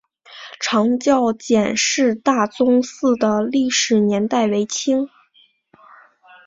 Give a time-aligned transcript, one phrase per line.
[0.59, 5.07] 长教简氏大宗祠的历史年代为清。